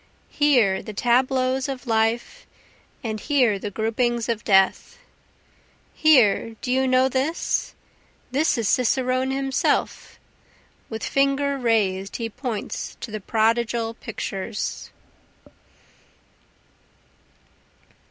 [0.31, 2.47] Here the tableaus of life,
[3.03, 4.97] and here the groupings of death;
[5.93, 7.75] Here, do you know this?
[8.31, 10.17] this is cicerone himself,
[10.89, 14.89] With finger rais'd he points to the prodigal pictures.